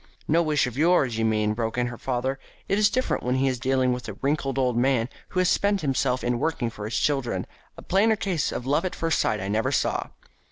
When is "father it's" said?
1.99-2.89